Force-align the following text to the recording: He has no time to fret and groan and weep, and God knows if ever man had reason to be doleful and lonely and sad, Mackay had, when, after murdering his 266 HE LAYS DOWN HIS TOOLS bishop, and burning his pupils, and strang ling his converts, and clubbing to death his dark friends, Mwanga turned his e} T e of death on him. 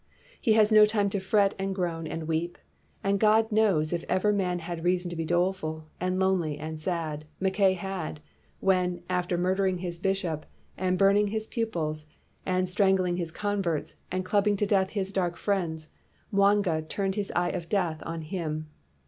He 0.41 0.53
has 0.53 0.71
no 0.71 0.83
time 0.83 1.11
to 1.11 1.19
fret 1.19 1.53
and 1.59 1.75
groan 1.75 2.07
and 2.07 2.27
weep, 2.27 2.57
and 3.03 3.19
God 3.19 3.51
knows 3.51 3.93
if 3.93 4.03
ever 4.09 4.33
man 4.33 4.57
had 4.57 4.83
reason 4.83 5.11
to 5.11 5.15
be 5.15 5.25
doleful 5.27 5.85
and 5.99 6.19
lonely 6.19 6.57
and 6.57 6.79
sad, 6.79 7.25
Mackay 7.39 7.73
had, 7.73 8.19
when, 8.61 9.03
after 9.11 9.37
murdering 9.37 9.77
his 9.77 9.99
266 9.99 10.21
HE 10.25 10.31
LAYS 10.31 10.31
DOWN 10.31 10.33
HIS 10.33 10.47
TOOLS 10.79 10.79
bishop, 10.81 10.85
and 10.87 10.97
burning 10.97 11.27
his 11.27 11.47
pupils, 11.47 12.05
and 12.47 12.67
strang 12.67 12.95
ling 12.95 13.17
his 13.17 13.31
converts, 13.31 13.93
and 14.11 14.25
clubbing 14.25 14.57
to 14.57 14.65
death 14.65 14.89
his 14.89 15.11
dark 15.11 15.37
friends, 15.37 15.89
Mwanga 16.33 16.81
turned 16.89 17.13
his 17.13 17.29
e} 17.29 17.33
T 17.35 17.49
e 17.49 17.53
of 17.53 17.69
death 17.69 18.01
on 18.03 18.21
him. 18.23 18.69